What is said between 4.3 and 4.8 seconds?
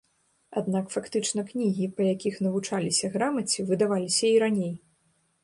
і раней.